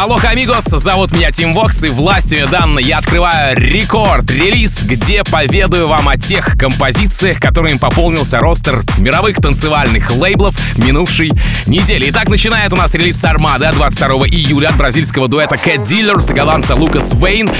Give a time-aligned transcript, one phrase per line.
[0.00, 6.08] Алло, амигос, зовут меня Тим Вокс, и властью данной я открываю рекорд-релиз, где поведаю вам
[6.08, 11.32] о тех композициях, которыми пополнился ростер мировых танцевальных лейблов минувшей
[11.66, 12.10] недели.
[12.10, 16.76] Итак, начинает у нас релиз Армада 22 июля от бразильского дуэта Cat Dealers и голландца
[16.76, 17.50] Лукас Вейн.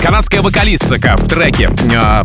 [0.00, 2.22] Канадская вокалистка в треке э,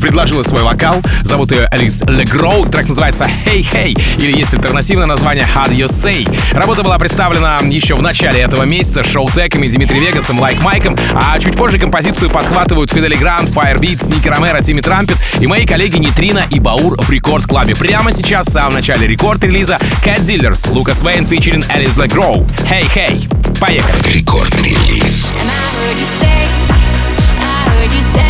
[0.00, 1.02] предложила свой вокал.
[1.22, 2.66] Зовут ее Алис Легроу.
[2.66, 6.28] Трек называется Hey Hey, или есть альтернативное название How Do You Say.
[6.56, 10.81] Работа была представлена еще в начале этого месяца Showtek ами, Dimitri Vegas ом, Like Mike
[10.81, 15.46] ом, а чуть позже композицию подхватывают Fedde Le Grand, Firebeatz, Nicky Romero, Timmy Trumpet и
[15.46, 17.74] мои коллеги Нитрина и Баур в Рекорд Клабе.
[17.74, 22.46] Прямо сейчас, в самом начале рекорд-релиза, Cat Dealers, Лукас Вейн, фичерин Алис Легроу.
[22.70, 23.28] Hey Hey.
[23.60, 23.98] Поехали.
[24.12, 25.32] Рекорд-релиз.
[25.32, 26.48] And I heard you say,
[27.40, 28.27] I heard you say,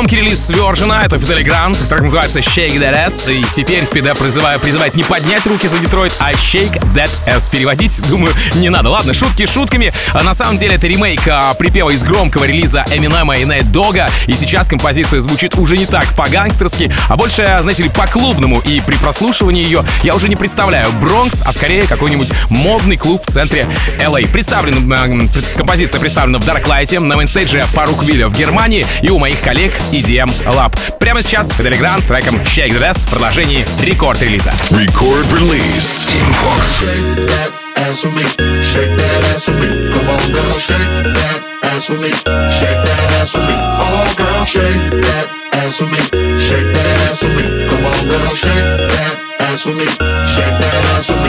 [0.00, 4.58] громкий релиз Свержена, это Фидели Грант, трек называется Shake That Ass, и теперь Фиде призываю,
[4.58, 7.50] призывает не поднять руки за Детройт, а Shake That Ass.
[7.50, 8.88] Переводить, думаю, не надо.
[8.88, 9.92] Ладно, шутки шутками.
[10.14, 14.08] А на самом деле это ремейк а, припева из громкого релиза Эминема и Найт Дога,
[14.26, 18.96] и сейчас композиция звучит уже не так по-гангстерски, а больше, знаете ли, по-клубному, и при
[18.96, 23.66] прослушивании ее я уже не представляю Бронкс, а скорее какой-нибудь модный клуб в центре
[23.98, 24.26] LA.
[24.28, 25.28] Представлен, э,
[25.58, 30.72] композиция представлена в Дарклайте на мейнстейдже Паруквилля в Германии и у моих коллег EDM Lab.
[30.98, 34.52] Прямо сейчас Федери Грант треком Shake the Ass в продолжении рекорд-релиза.
[34.70, 36.06] Record release.
[36.06, 36.78] Team Fox.
[36.78, 37.50] Shake that
[37.88, 38.24] ass for me.
[38.60, 39.90] Shake that ass for me.
[39.92, 40.78] Come on, girl, shake
[41.14, 42.10] that ass for me.
[42.10, 43.54] Shake that ass for me.
[43.80, 45.98] Oh, girl, shake that ass for me.
[46.38, 47.44] Shake that ass for me.
[47.68, 49.86] Come on, girl, shake that ass for me.
[50.32, 51.19] Shake that ass for me.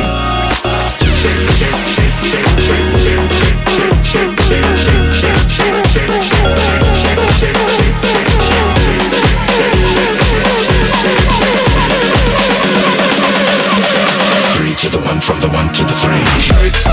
[15.22, 16.91] From the one to the three.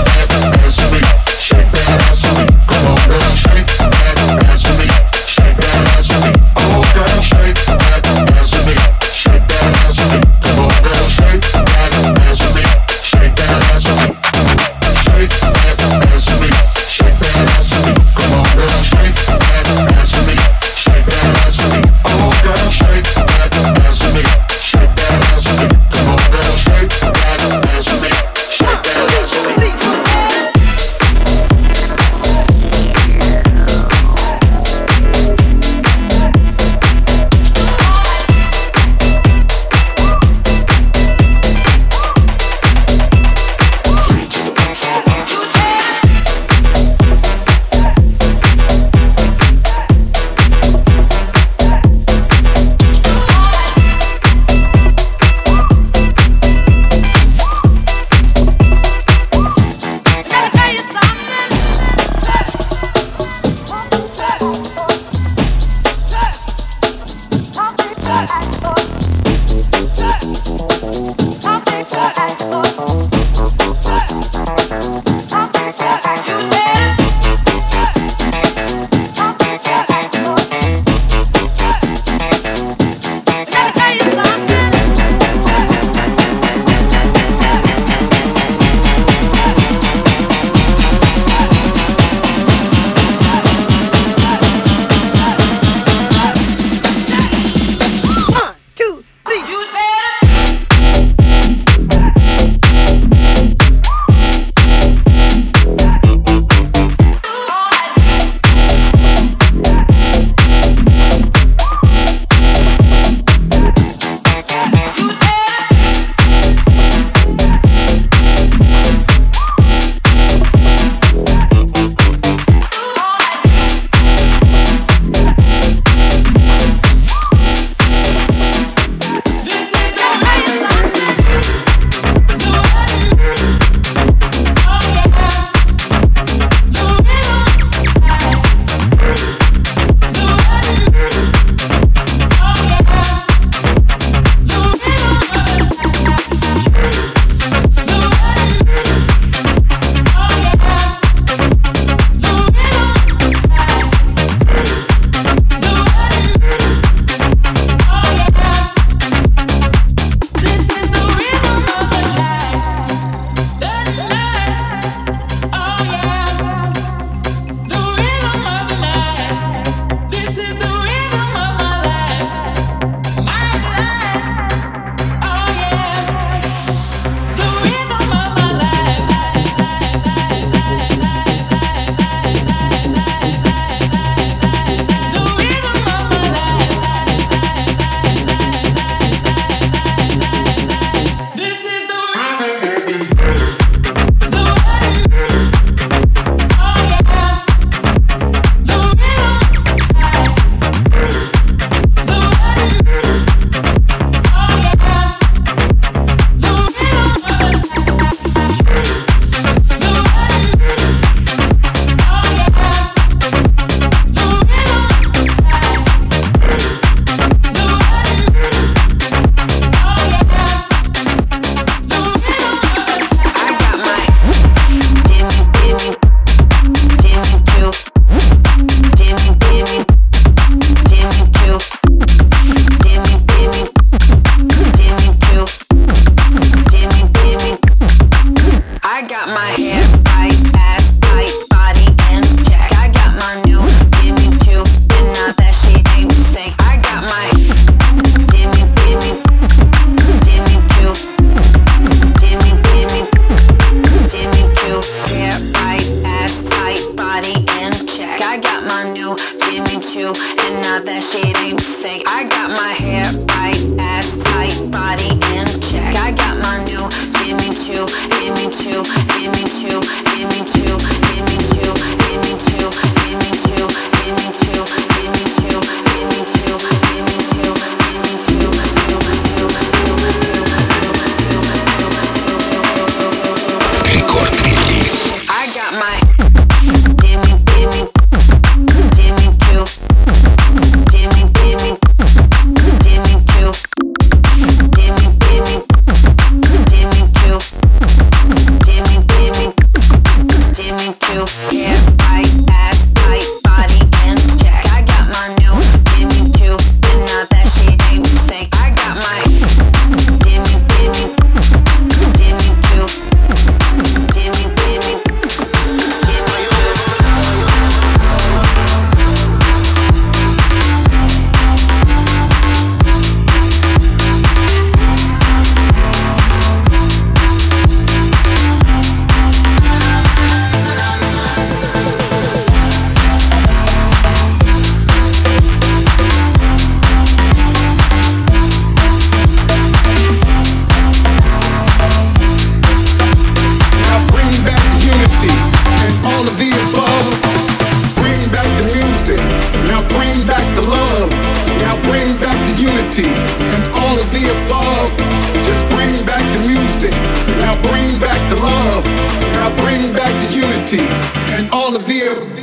[362.09, 362.38] you.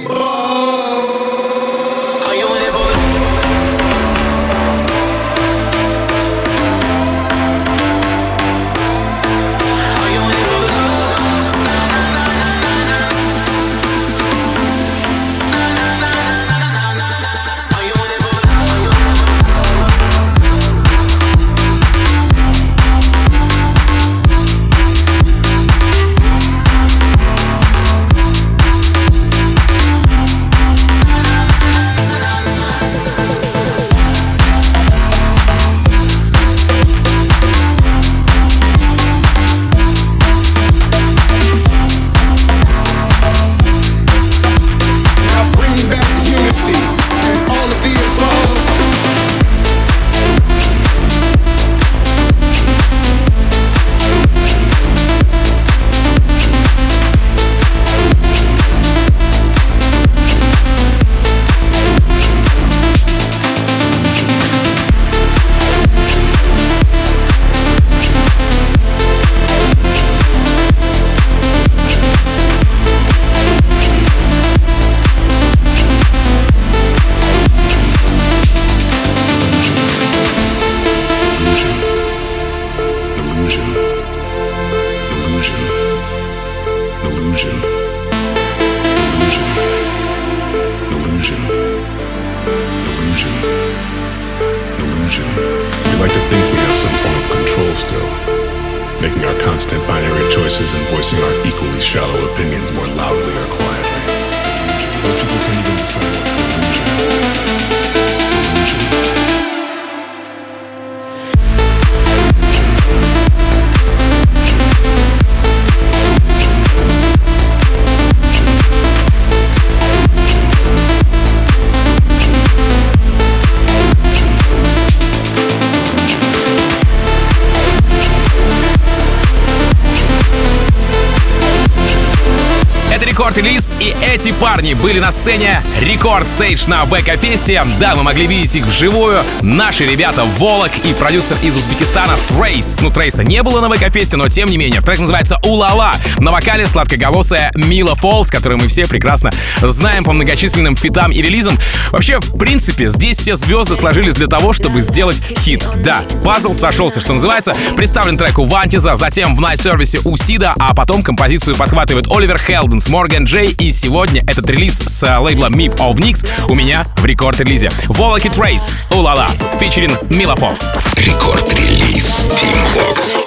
[133.37, 137.62] Рекорд-релиз, и эти парни были на сцене Рекорд Стейдж на ВК Фесте.
[137.79, 139.18] Да, мы могли видеть их вживую.
[139.42, 142.79] Наши ребята Volac и продюсер из Узбекистана Трейс.
[142.81, 144.81] Ну, Трейса не было на ВК Фесте, но тем не менее.
[144.81, 145.96] Трек называется «Улала».
[146.18, 151.59] На вокале сладкоголосая Мила Фолс, которую мы все прекрасно знаем по многочисленным фитам и релизам.
[151.90, 155.68] Вообще, в принципе, здесь все звезды сложились для того, чтобы сделать хит.
[155.83, 157.55] Да, пазл сошелся, что называется.
[157.77, 162.38] Представлен трек у Вантиза, затем в Night Service у Сида, а потом композицию подхватывает Oliver
[162.38, 163.57] Heldens, Morgan Page.
[163.59, 167.71] И сегодня этот релиз с э, лейбла Myth of Nix у меня в рекорд-релизе.
[167.88, 169.27] Volac и Трейс, Улала,
[169.59, 170.73] фичерин Мила Фолс.
[170.95, 172.27] Рекорд-релиз.
[172.31, 173.19] Team Vox.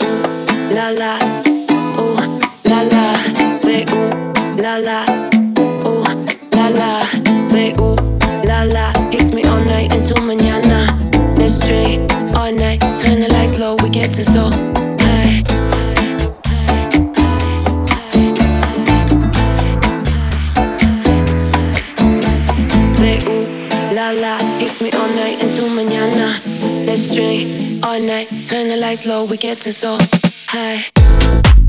[9.33, 10.87] Me all night until mañana.
[11.37, 14.68] Let's drink all night, turn the lights low, we get to so
[26.89, 29.95] Let's drink all night, turn the lights low, we get to so
[30.49, 31.68] high.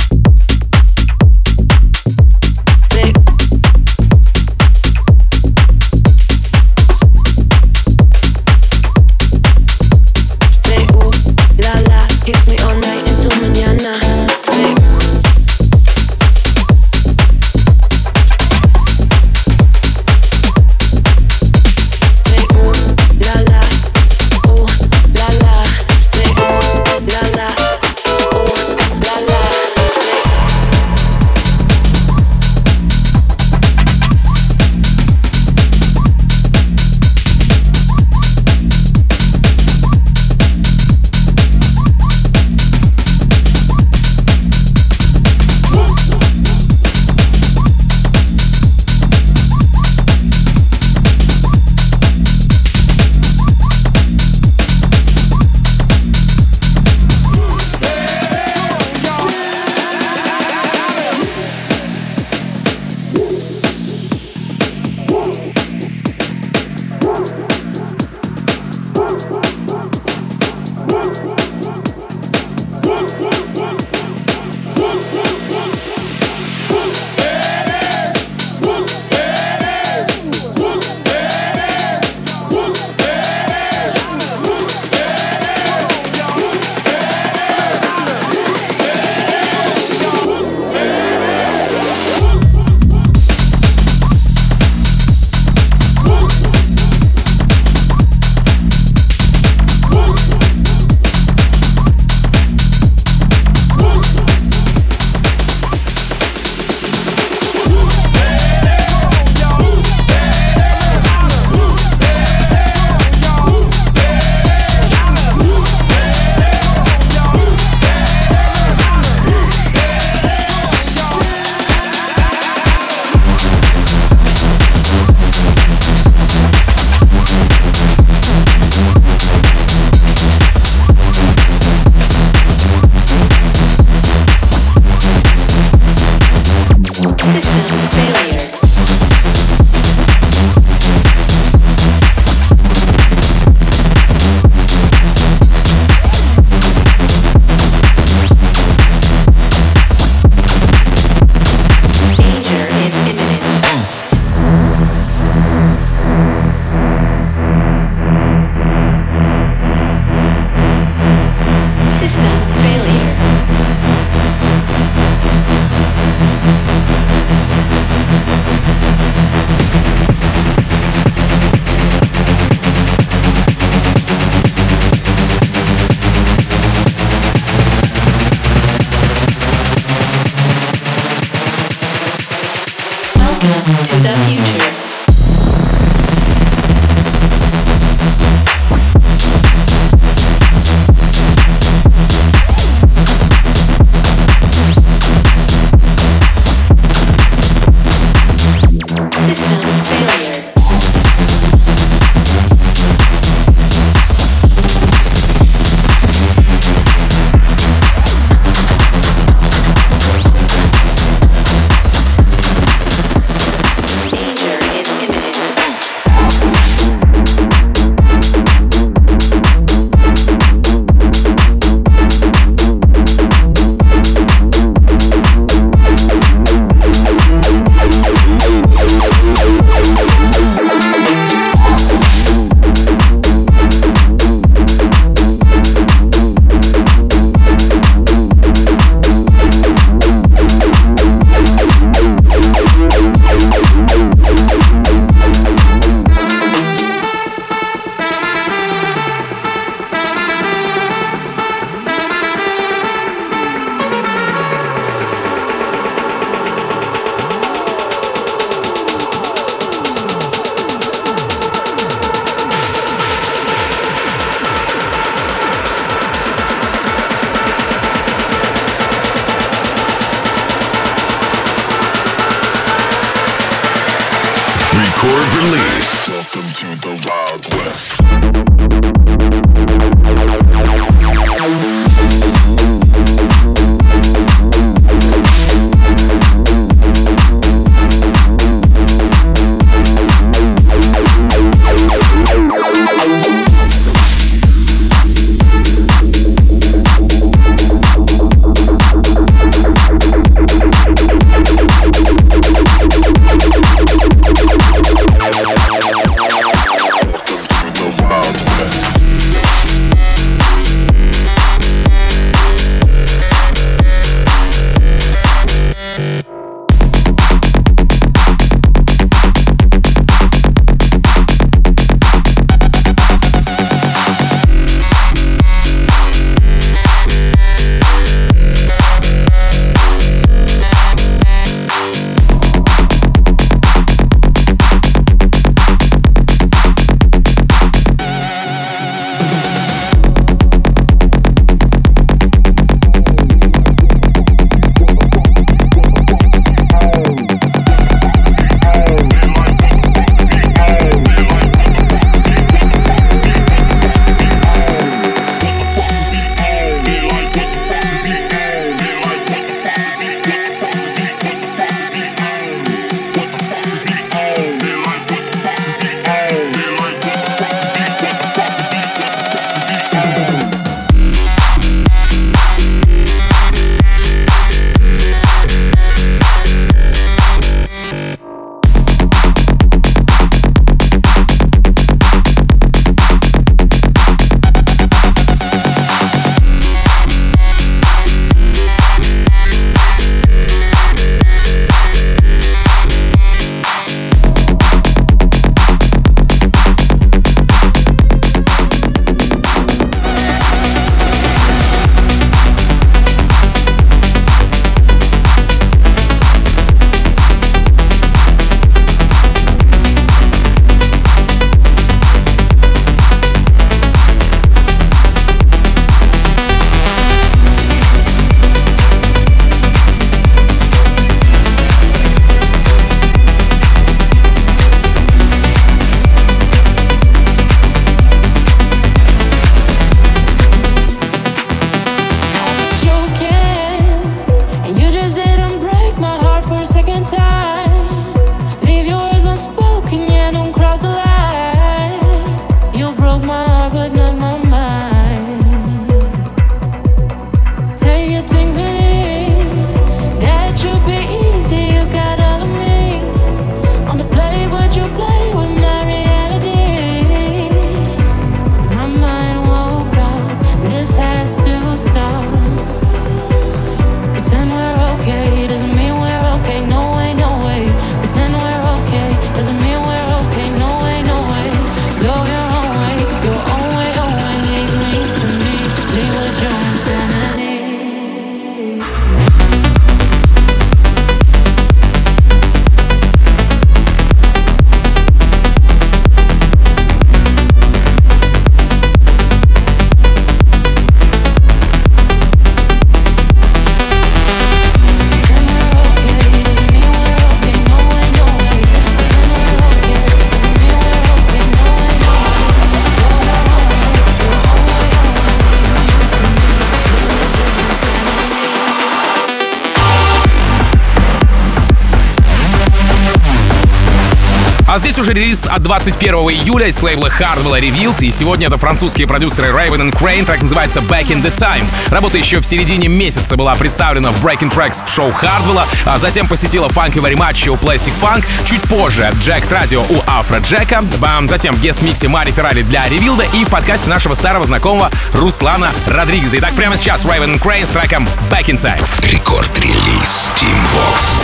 [515.01, 519.91] Уже релиз от 21 июля из лейбла Hardwell Revealed, и сегодня это французские продюсеры Raven
[519.91, 521.65] and Crane, трек называется Back in the Time.
[521.91, 526.29] Работа еще в середине месяца была представлена в Breaking Tracks в шоу Hardwell, а затем
[526.29, 530.85] посетила Funky Very Much у Plastic Funk, чуть позже Jacked Radio у Afrojack а,
[531.27, 534.45] затем в guest mix е Мари Феррари для Revealed а и в подкасте нашего старого
[534.45, 536.39] знакомого Руслана Родригеза.
[536.41, 538.85] Итак, прямо сейчас Raven and Crane с треком Back in Time.
[539.11, 541.17] Рекорд-релиз Tim Vox.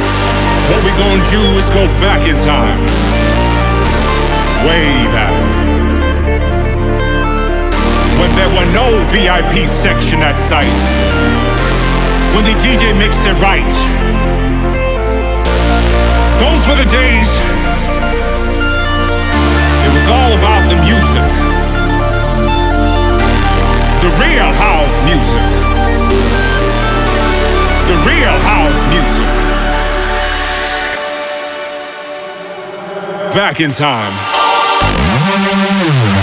[0.70, 3.15] What we gonna do is go back in time.
[4.66, 5.36] Way back.
[8.18, 10.66] When there were no VIP section at site.
[12.34, 13.70] When the DJ mixed it right.
[16.42, 17.30] Those were the days.
[19.86, 21.30] It was all about the music.
[24.02, 25.46] The real house music.
[27.86, 29.30] The real house music.
[33.32, 34.35] Back in time.
[35.18, 36.15] Thank you.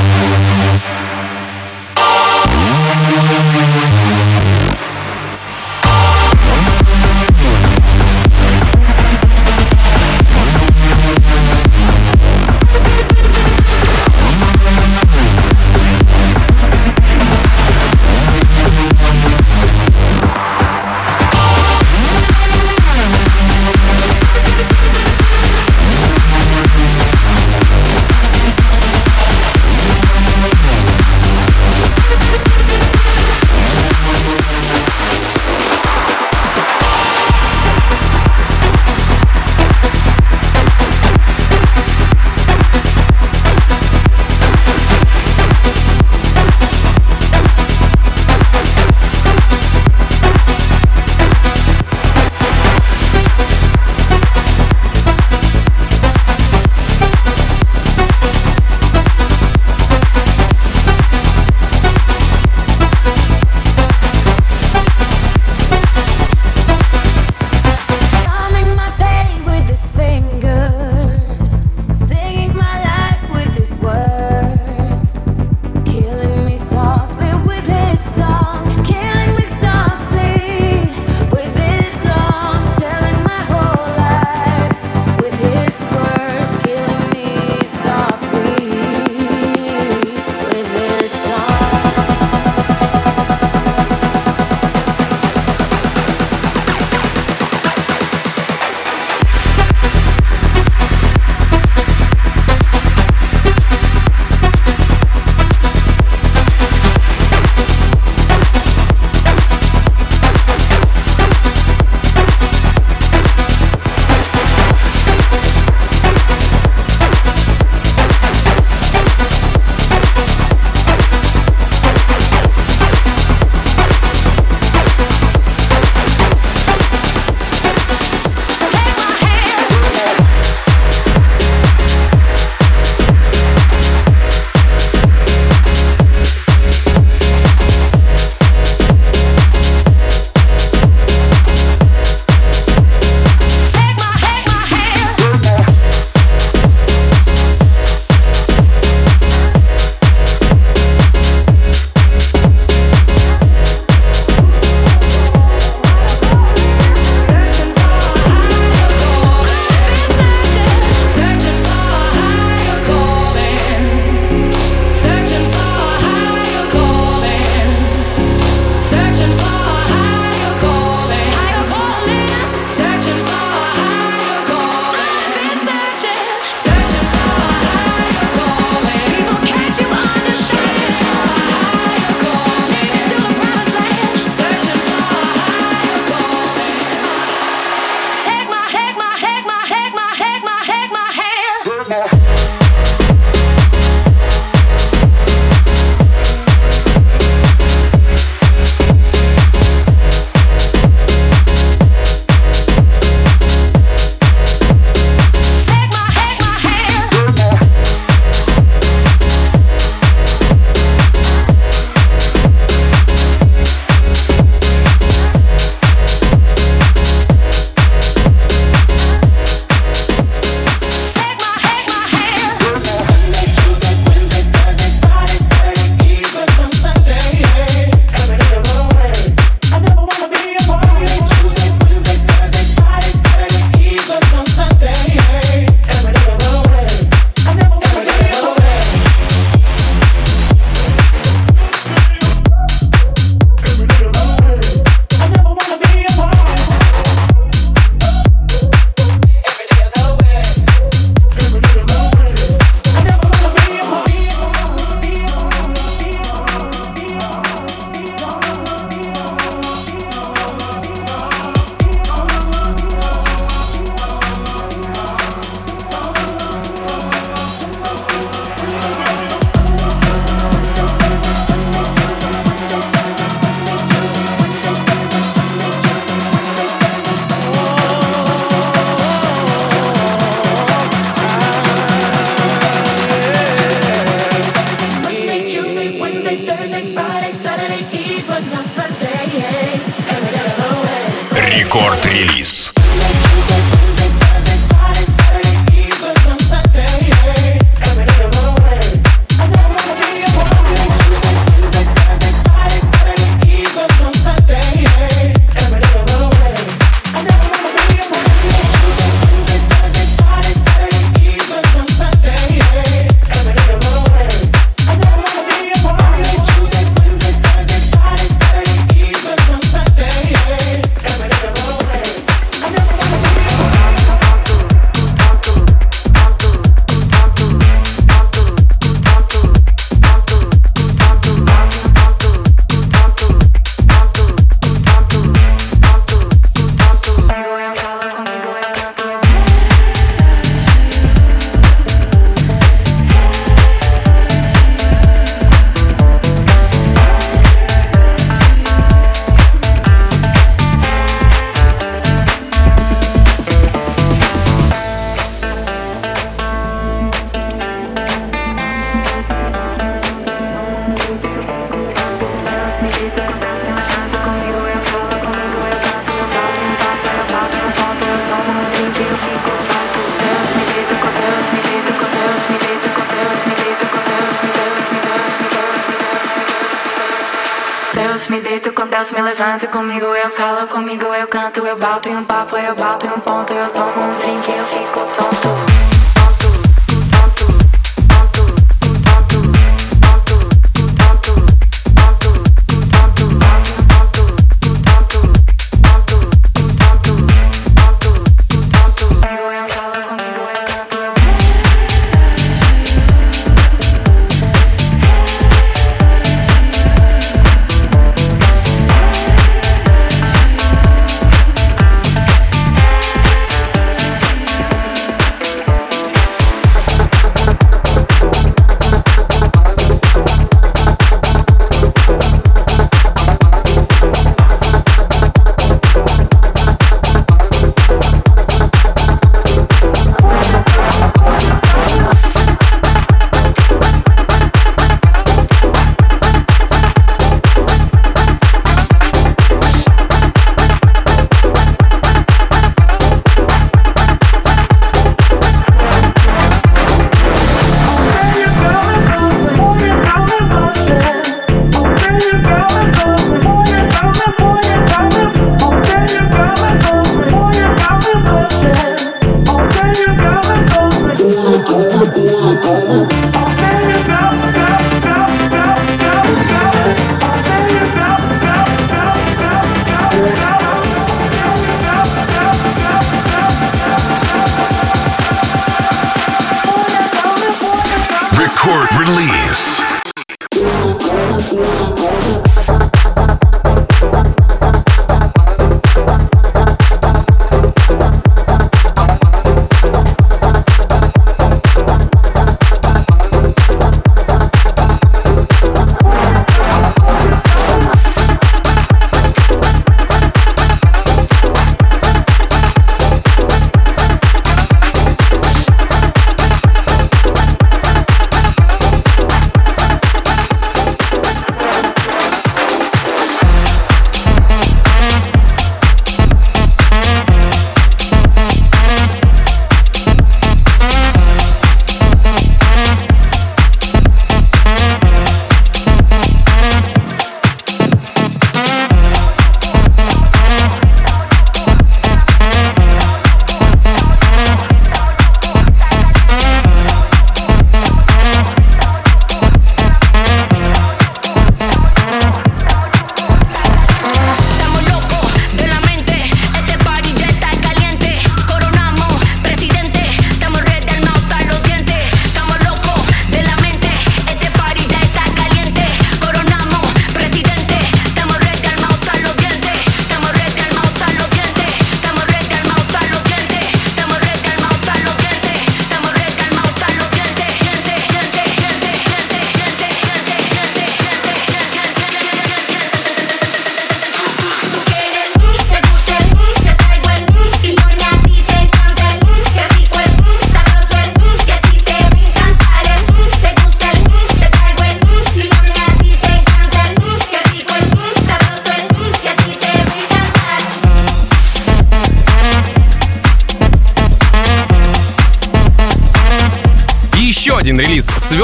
[382.44, 382.73] Papa,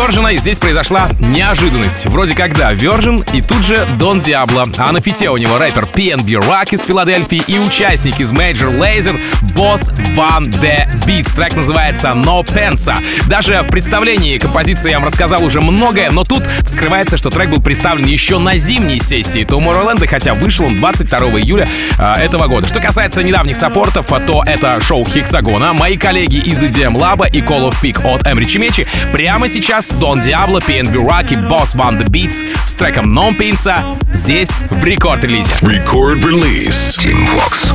[0.10, 2.07] Virgin, здесь произошла неожиданность.
[2.07, 4.68] Вроде как да, Virgin и тут же Дон Диабло.
[4.78, 9.16] А на фите у него рэпер PNB Rock из Филадельфии и участник из Major Lazer
[9.55, 11.36] Boss Van The Beats.
[11.36, 12.95] Трек называется No Pensa.
[13.28, 17.62] Даже в представлении композиции я вам рассказал уже многое, но тут вскрывается, что трек был
[17.62, 22.68] представлен еще на зимней сессии Tomorrowland, хотя вышел он 22 июля э, этого года.
[22.68, 27.70] Что касается недавних саппортов, то это шоу Хексагона, мои коллеги из EDM Lab и Call
[27.70, 28.88] of Fig от Эмри Чимечи.
[29.12, 33.97] Прямо сейчас Дон Диабло, PNB Rock и Boss Van The Beats с треком Non Pinsa
[34.14, 35.54] здесь в рекорд-релизе.
[35.62, 36.97] Record release.
[36.97, 37.74] Team Vox.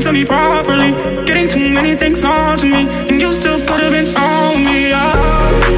[0.00, 0.92] Start speaking me properly.
[1.24, 4.90] Getting too many things on to me, and you still could have been on me.
[4.90, 5.14] Yeah.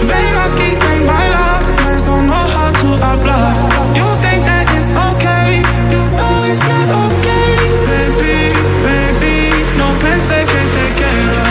[0.08, 1.62] Ven aquí, ven bailar.
[1.82, 3.52] Mas don't know how to hablar.
[3.94, 5.62] You think that it's okay?
[5.92, 7.48] You know it's not okay,
[7.88, 8.38] baby,
[8.86, 9.36] baby.
[9.78, 11.42] No pensé que te quiero.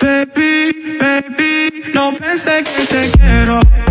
[0.00, 3.83] Baby, baby, no pensé que te quiero.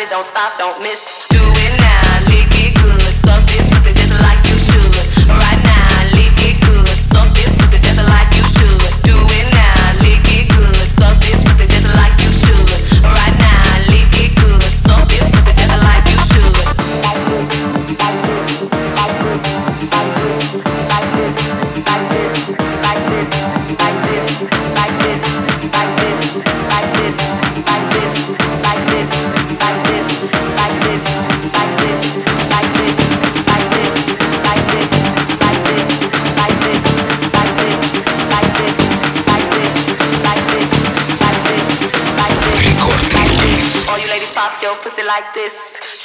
[0.00, 1.21] Don't stop, don't miss.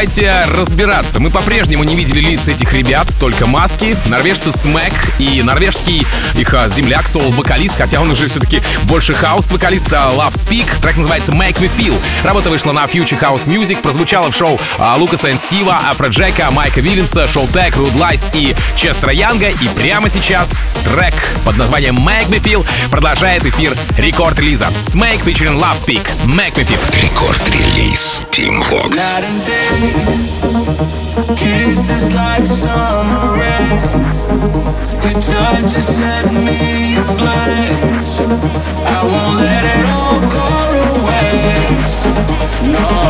[0.00, 1.20] Давайте разбираться.
[1.20, 3.96] Мы по-прежнему не видели лиц этих ребят, только маски.
[4.06, 10.10] Норвежцы Смэк и норвежский их а, земляк, соул-вокалист, хотя он уже все-таки больше хаус-вокалист, а,
[10.10, 10.80] Love Speak.
[10.82, 11.98] Трек называется Make Me Feel.
[12.24, 16.50] Работа вышла на Future House Music, прозвучала в шоу а, Лукаса и Стива, Афро Джека,
[16.50, 19.48] Майка Вильямса, Showtek, Руд Лайс и Честера Янга.
[19.48, 24.68] И прямо сейчас трек под названием Make Me Feel продолжает эфир рекорд-релиза.
[24.82, 26.06] Смэк featuring Love Speak.
[26.26, 26.80] Make Me Feel.
[27.02, 28.90] Рекорд-релиз Tim Vox.
[28.96, 30.49] Night and day,
[31.36, 33.70] kisses like summer rain.
[35.04, 38.20] Your touch has set me ablaze.
[38.20, 42.06] I won't let it all go to waste.
[42.72, 43.09] No.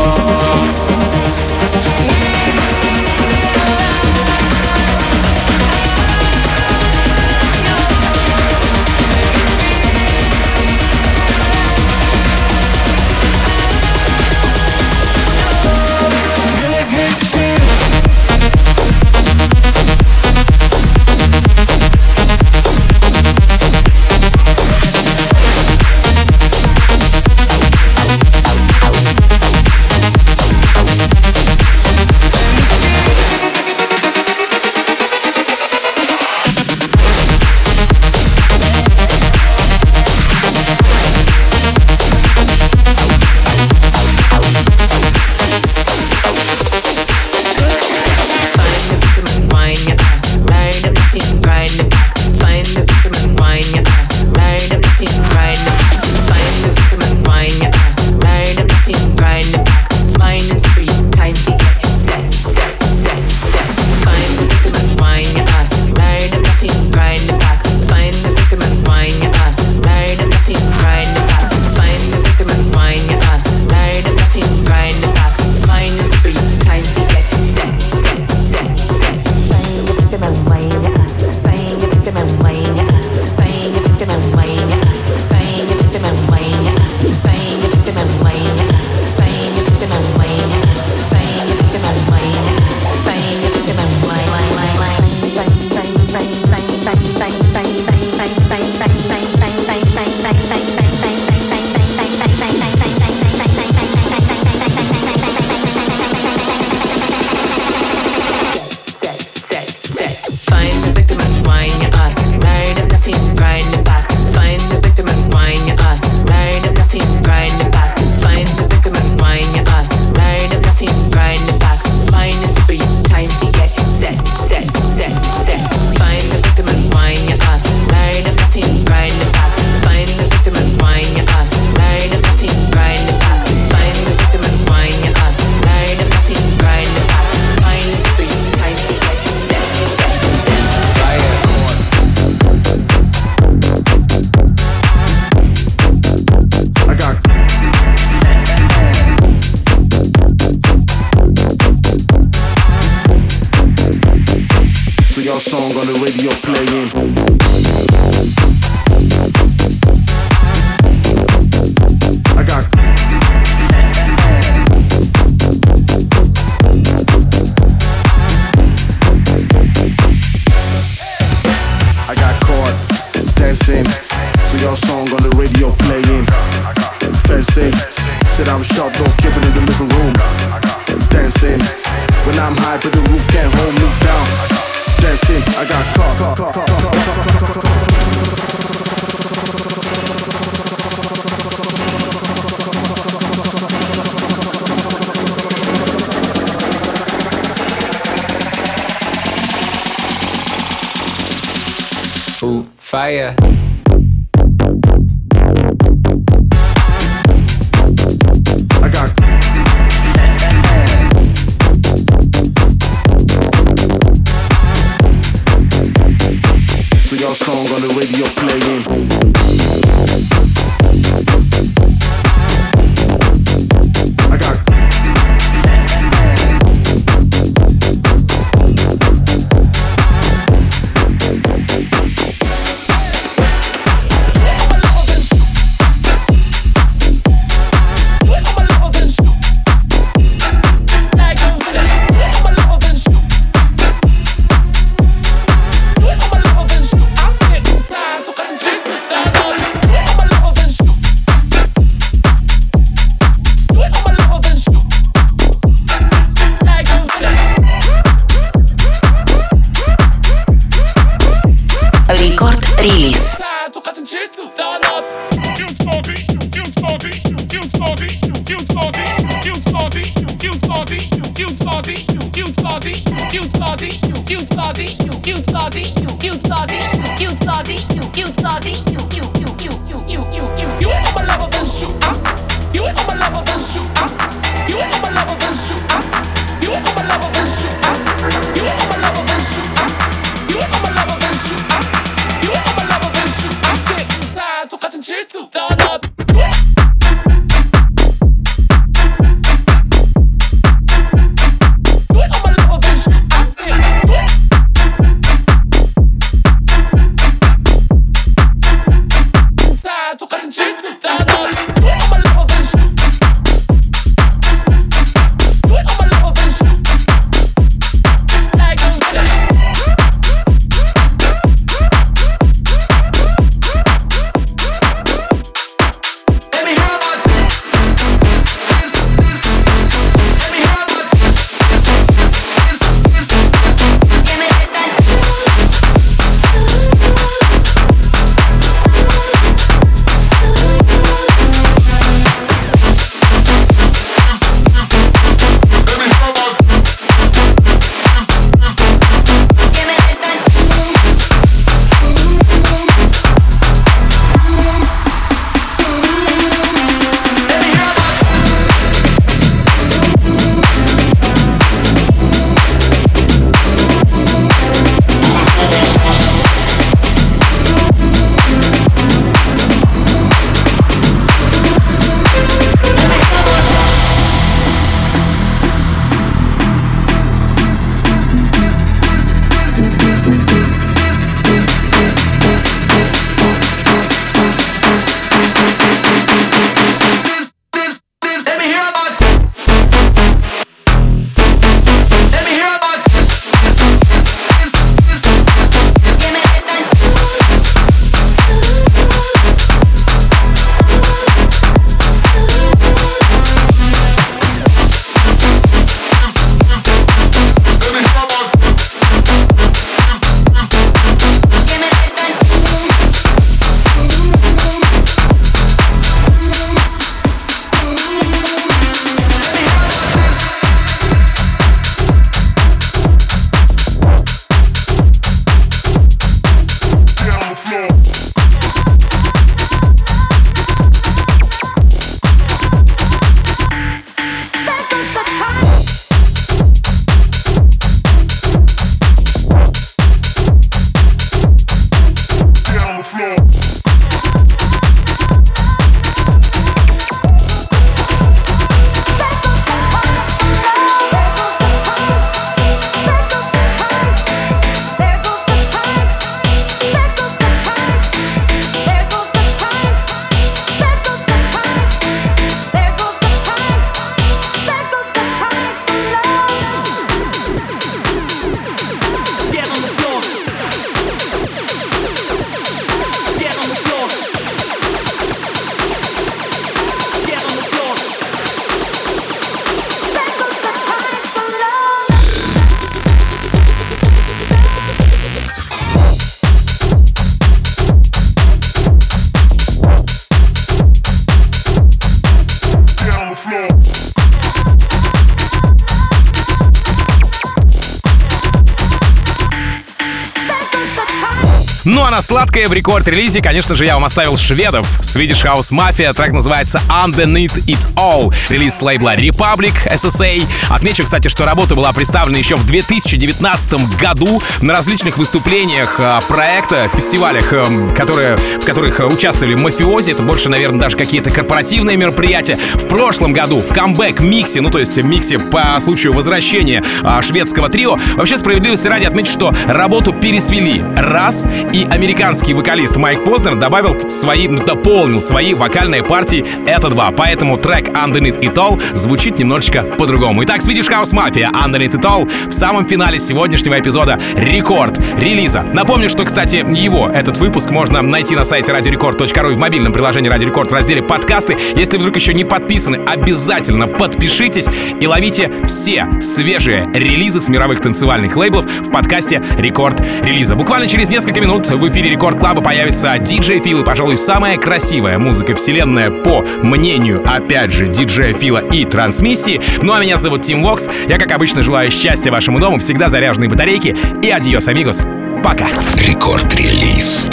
[502.51, 504.98] Сладкое в рекорд-релизе, конечно же, я вам оставил шведов.
[505.03, 508.34] Swedish House Mafia, трек называется Underneath It All.
[508.48, 510.44] Релиз с лейбла Republic SSA.
[510.68, 516.88] Отмечу, кстати, что работа была представлена еще в 2019 году на различных выступлениях а, проекта,
[516.92, 520.11] фестивалях, эм, которые, в которых участвовали мафиози.
[520.11, 522.59] Это больше, наверное, даже какие-то корпоративные мероприятия.
[522.74, 527.68] В прошлом году в камбэк-миксе, ну то есть в миксе по случаю возвращения а, шведского
[527.68, 527.96] трио.
[528.16, 534.48] Вообще, справедливости ради отметить, что работу пересвели раз, и американский вокалист Майк Познер добавил свои,
[534.48, 537.11] ну, дополнил свои вокальные партии это два.
[537.11, 540.44] Поэтому трек Underneath It All звучит немножечко по-другому.
[540.44, 545.64] Итак, Swedish House Mafia Underneath It All в самом финале сегодняшнего эпизода рекорд релиза.
[545.72, 550.30] Напомню, что, кстати, его, этот выпуск можно найти на сайте radiorecord.ru и в мобильном приложении
[550.30, 551.57] Radio Record в разделе подкасты.
[551.76, 554.66] Если вдруг еще не подписаны, обязательно подпишитесь
[555.01, 560.55] и ловите все свежие релизы с мировых танцевальных лейблов в подкасте Рекорд Релиза.
[560.55, 565.18] Буквально через несколько минут в эфире Рекорд Клаба появится диджей Фил и, пожалуй, самая красивая
[565.18, 569.61] музыка вселенная по мнению, опять же, диджея Фила и трансмиссии.
[569.83, 570.89] Ну а меня зовут Тим Вокс.
[571.09, 575.07] Я, как обычно, желаю счастья вашему дому, всегда заряженные батарейки и adiós, amigos.
[575.43, 575.68] Пока.
[575.97, 577.26] Рекорд-релиз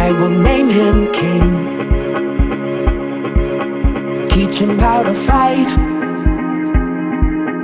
[0.00, 1.68] I will name him King.
[4.28, 5.66] Teach him how to fight,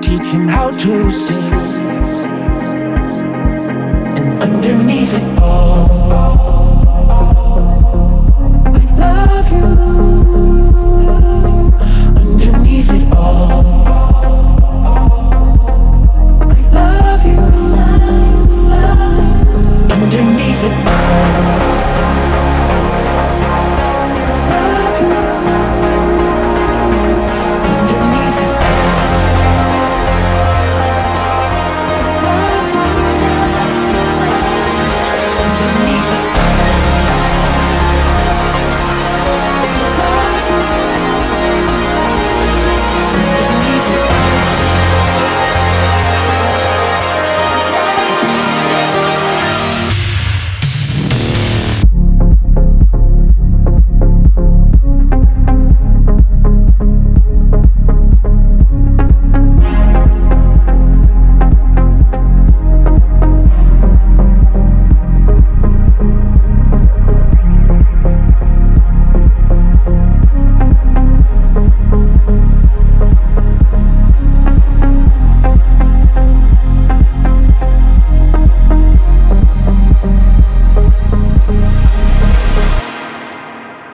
[0.02, 1.73] teach him how to sing.
[4.40, 6.24] underneath it all.